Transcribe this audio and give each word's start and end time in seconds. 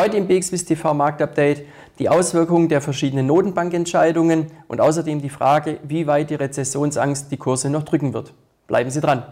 Heute 0.00 0.16
im 0.16 0.28
BXWIST 0.28 0.68
TV 0.68 0.94
Marktupdate 0.94 1.66
die 1.98 2.08
Auswirkungen 2.08 2.70
der 2.70 2.80
verschiedenen 2.80 3.26
Notenbankentscheidungen 3.26 4.46
und 4.66 4.80
außerdem 4.80 5.20
die 5.20 5.28
Frage, 5.28 5.78
wie 5.82 6.06
weit 6.06 6.30
die 6.30 6.36
Rezessionsangst 6.36 7.30
die 7.30 7.36
Kurse 7.36 7.68
noch 7.68 7.82
drücken 7.82 8.14
wird. 8.14 8.32
Bleiben 8.66 8.88
Sie 8.88 9.02
dran. 9.02 9.24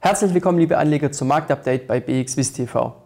Herzlich 0.00 0.34
willkommen, 0.34 0.58
liebe 0.58 0.78
Anleger, 0.78 1.12
zum 1.12 1.28
Marktupdate 1.28 1.86
bei 1.86 2.00
BXWIST 2.00 2.56
TV. 2.56 3.01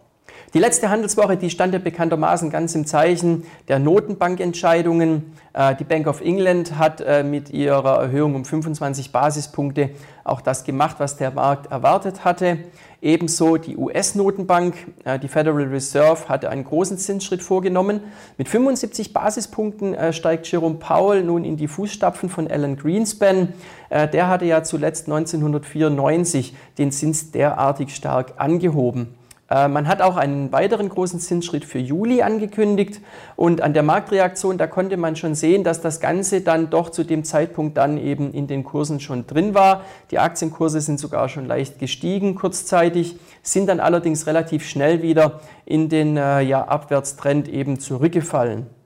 Die 0.53 0.59
letzte 0.59 0.89
Handelswoche, 0.89 1.35
die 1.35 1.49
stand 1.49 1.73
ja 1.73 1.79
bekanntermaßen 1.79 2.49
ganz 2.49 2.73
im 2.73 2.85
Zeichen 2.85 3.43
der 3.67 3.79
Notenbankentscheidungen. 3.79 5.33
Äh, 5.51 5.75
die 5.75 5.83
Bank 5.83 6.07
of 6.07 6.21
England 6.21 6.77
hat 6.77 7.01
äh, 7.01 7.21
mit 7.21 7.49
ihrer 7.49 8.01
Erhöhung 8.03 8.33
um 8.33 8.45
25 8.45 9.11
Basispunkte 9.11 9.89
auch 10.23 10.39
das 10.39 10.63
gemacht, 10.63 10.97
was 10.99 11.17
der 11.17 11.31
Markt 11.31 11.69
erwartet 11.69 12.23
hatte. 12.23 12.59
Ebenso 13.01 13.57
die 13.57 13.75
US-Notenbank, 13.75 14.75
äh, 15.03 15.19
die 15.19 15.27
Federal 15.27 15.63
Reserve, 15.63 16.29
hatte 16.29 16.49
einen 16.49 16.63
großen 16.63 16.97
Zinsschritt 16.97 17.43
vorgenommen. 17.43 17.99
Mit 18.37 18.47
75 18.47 19.11
Basispunkten 19.11 20.13
steigt 20.13 20.49
Jerome 20.49 20.75
Powell 20.75 21.23
nun 21.25 21.43
in 21.43 21.57
die 21.57 21.67
Fußstapfen 21.67 22.29
von 22.29 22.49
Alan 22.49 22.77
Greenspan. 22.77 23.53
Der 23.89 24.27
hatte 24.27 24.45
ja 24.45 24.63
zuletzt 24.63 25.07
1994 25.07 26.55
den 26.77 26.91
Zins 26.91 27.31
derartig 27.31 27.93
stark 27.93 28.33
angehoben. 28.37 29.16
Äh, 29.49 29.67
man 29.67 29.87
hat 29.87 30.01
auch 30.01 30.17
einen 30.17 30.51
weiteren 30.51 30.89
großen 30.89 31.19
Zinsschritt 31.19 31.63
für 31.63 31.79
Juli 31.79 32.21
angekündigt 32.21 33.01
und 33.35 33.61
an 33.61 33.73
der 33.73 33.83
Marktreaktion, 33.83 34.57
da 34.57 34.67
konnte 34.67 34.97
man 34.97 35.15
schon 35.15 35.35
sehen, 35.35 35.63
dass 35.63 35.81
das 35.81 35.99
Ganze 35.99 36.41
dann 36.41 36.69
doch 36.69 36.89
zu 36.89 37.03
dem 37.03 37.23
Zeitpunkt 37.23 37.77
dann 37.77 37.97
eben 37.97 38.33
in 38.33 38.47
den 38.47 38.63
Kursen 38.63 38.99
schon 38.99 39.25
drin 39.25 39.53
war. 39.53 39.81
Die 40.11 40.19
Aktienkurse 40.19 40.81
sind 40.81 40.99
sogar 40.99 41.29
schon 41.29 41.45
leicht 41.45 41.79
gestiegen 41.79 42.35
kurzzeitig, 42.35 43.17
sind 43.41 43.67
dann 43.67 43.79
allerdings 43.79 44.27
relativ 44.27 44.67
schnell 44.67 45.01
wieder 45.01 45.39
in 45.65 45.89
den 45.89 46.17
äh, 46.17 46.41
ja, 46.41 46.67
Abwärtstrend 46.67 47.47
eben 47.47 47.79
zurückgefallen. 47.79 48.76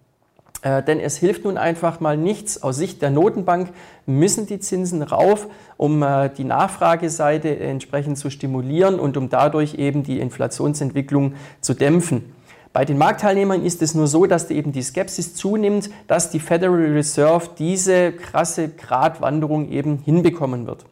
Äh, 0.61 0.83
denn 0.83 0.99
es 0.99 1.17
hilft 1.17 1.45
nun 1.45 1.57
einfach 1.57 1.99
mal 1.99 2.17
nichts. 2.17 2.61
Aus 2.61 2.77
Sicht 2.77 3.01
der 3.01 3.09
Notenbank 3.09 3.69
müssen 4.05 4.45
die 4.45 4.59
Zinsen 4.59 5.01
rauf, 5.01 5.47
um 5.77 6.03
äh, 6.03 6.29
die 6.29 6.43
Nachfrageseite 6.43 7.59
entsprechend 7.59 8.17
zu 8.17 8.29
stimulieren 8.29 8.99
und 8.99 9.17
um 9.17 9.29
dadurch 9.29 9.75
eben 9.75 10.03
die 10.03 10.19
Inflationsentwicklung 10.19 11.33
zu 11.61 11.73
dämpfen. 11.73 12.33
Bei 12.73 12.85
den 12.85 12.97
Marktteilnehmern 12.97 13.65
ist 13.65 13.81
es 13.81 13.95
nur 13.95 14.07
so, 14.07 14.27
dass 14.27 14.49
eben 14.49 14.71
die 14.71 14.81
Skepsis 14.81 15.35
zunimmt, 15.35 15.89
dass 16.07 16.29
die 16.29 16.39
Federal 16.39 16.93
Reserve 16.93 17.49
diese 17.57 18.13
krasse 18.13 18.69
Gratwanderung 18.69 19.69
eben 19.69 19.97
hinbekommen 19.97 20.67
wird. 20.67 20.85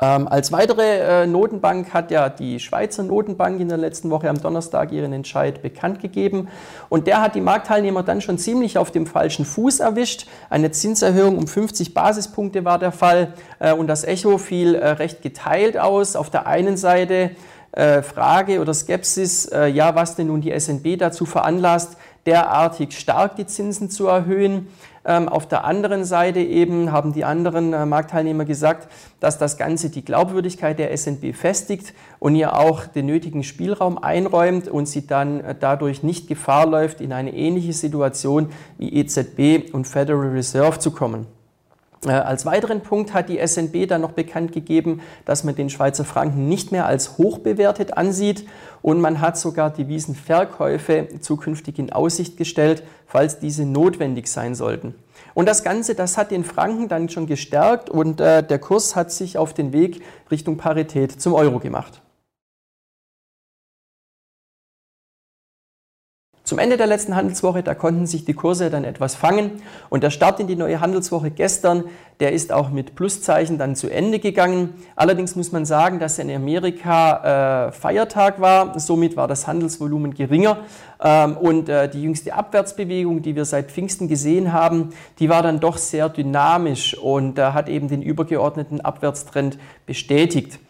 Ähm, 0.00 0.26
als 0.26 0.50
weitere 0.50 1.22
äh, 1.22 1.26
Notenbank 1.26 1.94
hat 1.94 2.10
ja 2.10 2.28
die 2.28 2.58
Schweizer 2.58 3.04
Notenbank 3.04 3.60
in 3.60 3.68
der 3.68 3.78
letzten 3.78 4.10
Woche 4.10 4.28
am 4.28 4.40
Donnerstag 4.40 4.90
ihren 4.90 5.12
Entscheid 5.12 5.62
bekannt 5.62 6.00
gegeben. 6.00 6.48
Und 6.88 7.06
der 7.06 7.22
hat 7.22 7.36
die 7.36 7.40
Marktteilnehmer 7.40 8.02
dann 8.02 8.20
schon 8.20 8.36
ziemlich 8.36 8.76
auf 8.76 8.90
dem 8.90 9.06
falschen 9.06 9.44
Fuß 9.44 9.80
erwischt. 9.80 10.26
Eine 10.50 10.72
Zinserhöhung 10.72 11.38
um 11.38 11.46
50 11.46 11.94
Basispunkte 11.94 12.64
war 12.64 12.80
der 12.80 12.90
Fall. 12.90 13.34
Äh, 13.60 13.72
und 13.72 13.86
das 13.86 14.02
Echo 14.04 14.38
fiel 14.38 14.74
äh, 14.74 14.88
recht 14.90 15.22
geteilt 15.22 15.78
aus. 15.78 16.16
Auf 16.16 16.28
der 16.28 16.48
einen 16.48 16.76
Seite 16.76 17.30
äh, 17.74 18.02
Frage 18.02 18.60
oder 18.60 18.72
Skepsis, 18.72 19.46
äh, 19.46 19.66
ja, 19.66 19.94
was 19.94 20.16
denn 20.16 20.28
nun 20.28 20.40
die 20.40 20.58
SNB 20.58 20.96
dazu 20.98 21.26
veranlasst, 21.26 21.96
derartig 22.26 22.98
stark 22.98 23.36
die 23.36 23.46
Zinsen 23.46 23.90
zu 23.90 24.06
erhöhen. 24.06 24.68
Ähm, 25.06 25.28
auf 25.28 25.46
der 25.46 25.64
anderen 25.64 26.04
Seite 26.04 26.40
eben 26.40 26.90
haben 26.90 27.12
die 27.12 27.24
anderen 27.24 27.74
äh, 27.74 27.84
Marktteilnehmer 27.84 28.46
gesagt, 28.46 28.88
dass 29.20 29.36
das 29.36 29.58
Ganze 29.58 29.90
die 29.90 30.04
Glaubwürdigkeit 30.04 30.78
der 30.78 30.96
SNB 30.96 31.34
festigt 31.34 31.92
und 32.20 32.36
ihr 32.36 32.56
auch 32.56 32.86
den 32.86 33.06
nötigen 33.06 33.42
Spielraum 33.42 33.98
einräumt 33.98 34.66
und 34.66 34.86
sie 34.86 35.06
dann 35.06 35.40
äh, 35.40 35.54
dadurch 35.58 36.02
nicht 36.02 36.26
Gefahr 36.26 36.66
läuft, 36.66 37.02
in 37.02 37.12
eine 37.12 37.34
ähnliche 37.34 37.74
Situation 37.74 38.48
wie 38.78 38.94
EZB 38.94 39.74
und 39.74 39.86
Federal 39.86 40.30
Reserve 40.30 40.78
zu 40.78 40.90
kommen. 40.90 41.26
Äh, 42.06 42.10
als 42.10 42.46
weiteren 42.46 42.80
Punkt 42.80 43.14
hat 43.14 43.28
die 43.28 43.44
SNB 43.44 43.86
dann 43.88 44.00
noch 44.00 44.12
bekannt 44.12 44.52
gegeben, 44.52 45.00
dass 45.24 45.44
man 45.44 45.54
den 45.54 45.70
Schweizer 45.70 46.04
Franken 46.04 46.48
nicht 46.48 46.72
mehr 46.72 46.86
als 46.86 47.18
hoch 47.18 47.38
bewertet 47.38 47.96
ansieht 47.96 48.46
und 48.82 49.00
man 49.00 49.20
hat 49.20 49.38
sogar 49.38 49.70
Devisenverkäufe 49.70 51.08
zukünftig 51.20 51.78
in 51.78 51.92
Aussicht 51.92 52.36
gestellt, 52.36 52.82
falls 53.06 53.38
diese 53.38 53.64
notwendig 53.64 54.28
sein 54.28 54.54
sollten. 54.54 54.94
Und 55.34 55.46
das 55.48 55.64
Ganze, 55.64 55.94
das 55.94 56.16
hat 56.16 56.30
den 56.30 56.44
Franken 56.44 56.88
dann 56.88 57.08
schon 57.08 57.26
gestärkt 57.26 57.90
und 57.90 58.20
äh, 58.20 58.42
der 58.42 58.58
Kurs 58.58 58.94
hat 58.94 59.10
sich 59.10 59.38
auf 59.38 59.54
den 59.54 59.72
Weg 59.72 60.02
Richtung 60.30 60.56
Parität 60.56 61.20
zum 61.20 61.32
Euro 61.32 61.58
gemacht. 61.58 62.03
Zum 66.54 66.60
Ende 66.60 66.76
der 66.76 66.86
letzten 66.86 67.16
Handelswoche, 67.16 67.64
da 67.64 67.74
konnten 67.74 68.06
sich 68.06 68.24
die 68.24 68.32
Kurse 68.32 68.70
dann 68.70 68.84
etwas 68.84 69.16
fangen 69.16 69.60
und 69.90 70.04
der 70.04 70.10
Start 70.10 70.38
in 70.38 70.46
die 70.46 70.54
neue 70.54 70.80
Handelswoche 70.80 71.32
gestern, 71.32 71.82
der 72.20 72.30
ist 72.30 72.52
auch 72.52 72.70
mit 72.70 72.94
Pluszeichen 72.94 73.58
dann 73.58 73.74
zu 73.74 73.88
Ende 73.88 74.20
gegangen. 74.20 74.72
Allerdings 74.94 75.34
muss 75.34 75.50
man 75.50 75.64
sagen, 75.64 75.98
dass 75.98 76.20
in 76.20 76.30
Amerika 76.30 77.66
äh, 77.66 77.72
Feiertag 77.72 78.40
war, 78.40 78.78
somit 78.78 79.16
war 79.16 79.26
das 79.26 79.48
Handelsvolumen 79.48 80.14
geringer 80.14 80.58
ähm, 81.02 81.36
und 81.38 81.68
äh, 81.68 81.88
die 81.88 82.04
jüngste 82.04 82.34
Abwärtsbewegung, 82.34 83.20
die 83.20 83.34
wir 83.34 83.46
seit 83.46 83.72
Pfingsten 83.72 84.06
gesehen 84.06 84.52
haben, 84.52 84.90
die 85.18 85.28
war 85.28 85.42
dann 85.42 85.58
doch 85.58 85.76
sehr 85.76 86.08
dynamisch 86.08 86.96
und 86.96 87.36
äh, 87.36 87.46
hat 87.46 87.68
eben 87.68 87.88
den 87.88 88.00
übergeordneten 88.00 88.80
Abwärtstrend 88.80 89.58
bestätigt. 89.86 90.60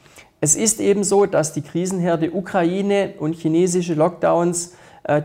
Es 0.41 0.56
ist 0.56 0.81
eben 0.81 1.05
so, 1.05 1.27
dass 1.27 1.53
die 1.53 1.61
Krisenherde 1.61 2.33
Ukraine 2.33 3.12
und 3.19 3.34
chinesische 3.34 3.93
Lockdowns 3.93 4.72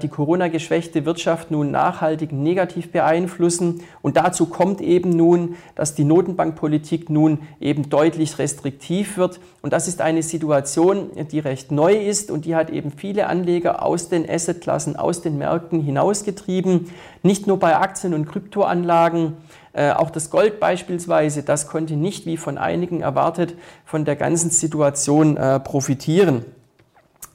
die 0.01 0.09
Corona-geschwächte 0.09 1.05
Wirtschaft 1.05 1.51
nun 1.51 1.71
nachhaltig 1.71 2.33
negativ 2.33 2.91
beeinflussen. 2.91 3.81
Und 4.01 4.17
dazu 4.17 4.45
kommt 4.45 4.81
eben 4.81 5.11
nun, 5.11 5.55
dass 5.75 5.95
die 5.95 6.03
Notenbankpolitik 6.03 7.09
nun 7.09 7.39
eben 7.61 7.89
deutlich 7.89 8.39
restriktiv 8.39 9.17
wird. 9.17 9.39
Und 9.61 9.71
das 9.71 9.87
ist 9.87 10.01
eine 10.01 10.21
Situation, 10.21 11.09
die 11.31 11.39
recht 11.39 11.71
neu 11.71 11.93
ist 11.95 12.29
und 12.29 12.43
die 12.43 12.55
hat 12.55 12.69
eben 12.69 12.91
viele 12.91 13.27
Anleger 13.27 13.81
aus 13.81 14.09
den 14.09 14.29
Assetklassen, 14.29 14.97
aus 14.97 15.21
den 15.21 15.37
Märkten 15.37 15.81
hinausgetrieben. 15.81 16.89
Nicht 17.23 17.47
nur 17.47 17.57
bei 17.57 17.77
Aktien 17.77 18.13
und 18.13 18.25
Kryptoanlagen. 18.25 19.37
Äh, 19.71 19.91
auch 19.91 20.09
das 20.09 20.29
Gold 20.29 20.59
beispielsweise, 20.59 21.43
das 21.43 21.67
konnte 21.67 21.95
nicht, 21.95 22.25
wie 22.25 22.37
von 22.37 22.57
einigen 22.57 23.01
erwartet, 23.01 23.55
von 23.85 24.03
der 24.03 24.15
ganzen 24.15 24.49
Situation 24.49 25.37
äh, 25.37 25.59
profitieren. 25.59 26.43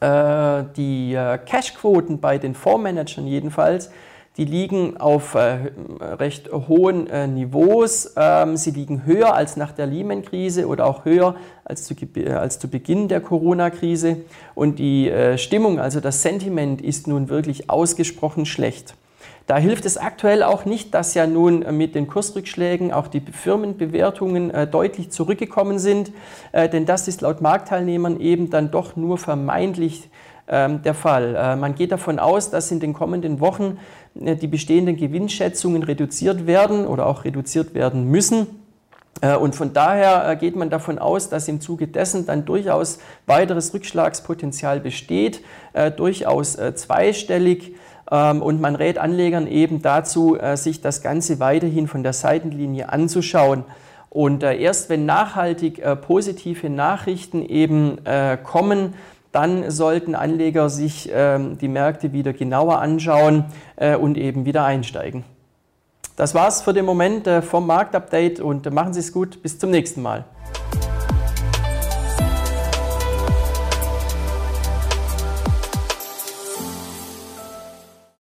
Äh, 0.00 0.65
die 0.77 1.15
äh, 1.15 1.38
Cashquoten 1.38 2.21
bei 2.21 2.38
den 2.38 2.55
Fondsmanagern 2.55 3.27
jedenfalls, 3.27 3.91
die 4.37 4.44
liegen 4.44 4.97
auf 4.97 5.34
äh, 5.34 5.71
recht 6.00 6.50
hohen 6.53 7.05
Niveaus. 7.34 8.12
Ähm, 8.16 8.56
sie 8.56 8.72
liegen 8.72 9.06
höher 9.06 9.34
als 9.34 9.56
nach 9.56 9.72
der 9.72 9.87
Lehman-Krise 9.87 10.66
oder 10.66 10.87
auch 10.87 11.05
höher 11.05 11.37
als 11.65 11.84
zu, 11.84 11.94
als 12.34 12.59
zu 12.59 12.69
Beginn 12.69 13.09
der 13.09 13.21
Corona-Krise. 13.21 14.19
Und 14.55 14.78
die 14.81 15.10
Stimmung, 15.37 15.78
also 15.78 16.00
das 16.00 16.22
Sentiment, 16.22 16.82
ist 16.82 17.06
nun 17.06 17.28
wirklich 17.28 17.71
ausgesprochen 17.71 18.44
schlecht. 18.44 18.97
Da 19.47 19.59
hilft 19.59 19.85
es 19.85 19.99
aktuell 19.99 20.43
auch 20.43 20.65
nicht, 20.65 20.95
dass 20.95 21.12
ja 21.12 21.27
nun 21.27 21.65
mit 21.77 21.95
den 21.95 22.07
Kursrückschlägen 22.07 22.93
auch 22.93 23.09
die 23.09 23.21
Firmenbewertungen 23.21 24.51
äh, 24.51 24.67
deutlich 24.67 25.11
zurückgekommen 25.11 25.79
sind, 25.79 26.12
äh, 26.53 26.69
denn 26.69 26.87
das 26.87 27.09
ist 27.09 27.21
laut 27.21 27.43
Marktteilnehmern 27.43 28.21
eben 28.21 28.49
dann 28.49 28.71
doch 28.71 28.97
nur 28.97 29.19
vermeintlich 29.19 30.09
ähm, 30.49 30.81
der 30.83 30.95
Fall. 30.95 31.37
Äh, 31.37 31.57
man 31.57 31.75
geht 31.75 31.93
davon 31.93 32.19
aus, 32.19 32.51
dass 32.51 32.71
in 32.71 32.81
den 32.81 32.95
kommenden 32.95 33.41
Wochen 33.41 33.79
die 34.15 34.47
bestehenden 34.47 34.97
Gewinnschätzungen 34.97 35.83
reduziert 35.83 36.47
werden 36.47 36.87
oder 36.87 37.06
auch 37.06 37.25
reduziert 37.25 37.75
werden 37.75 38.09
müssen. 38.11 38.47
Und 39.41 39.56
von 39.56 39.73
daher 39.73 40.37
geht 40.37 40.55
man 40.55 40.71
davon 40.71 41.00
aus, 41.00 41.31
dass 41.31 41.49
im 41.49 41.61
Zuge 41.61 41.88
dessen 41.88 42.25
dann 42.25 42.44
durchaus 42.44 43.00
weiteres 43.27 43.75
Rückschlagspotenzial 43.75 44.79
besteht, 44.79 45.41
durchaus 45.97 46.56
zweistellig. 46.75 47.75
Ähm, 48.11 48.43
und 48.43 48.61
man 48.61 48.77
rät 48.77 48.99
Anlegern 48.99 49.47
eben 49.47 49.83
dazu, 49.83 50.39
äh, 50.39 50.56
sich 50.56 50.81
das 50.81 51.03
Ganze 51.03 51.41
weiterhin 51.41 51.89
von 51.89 52.03
der 52.03 52.12
Seitenlinie 52.12 52.93
anzuschauen. 52.93 53.65
Und 54.11 54.43
äh, 54.43 54.56
erst 54.56 54.91
wenn 54.91 55.06
nachhaltig 55.06 55.79
äh, 55.79 55.97
positive 55.97 56.71
Nachrichten 56.71 57.43
eben 57.43 57.99
kommen, 58.45 58.95
dann 59.33 59.71
sollten 59.71 60.15
Anleger 60.15 60.71
sich 60.71 61.11
ähm, 61.12 61.59
die 61.59 61.67
Märkte 61.67 62.12
wieder 62.12 62.33
genauer 62.33 62.79
anschauen 62.79 63.47
und 64.01 64.17
eben 64.17 64.45
wieder 64.45 64.65
einsteigen. 64.65 65.25
Das 66.15 66.37
war's 66.37 66.62
für 66.62 66.73
den 66.73 66.85
Moment 66.85 67.29
vom 67.43 67.67
Marktupdate 67.67 68.39
und 68.39 68.73
machen 68.73 68.95
Sie 68.95 69.01
es 69.01 69.12
gut. 69.12 69.43
Bis 69.43 69.59
zum 69.59 69.71
nächsten 69.71 70.03
Mal. 70.03 70.25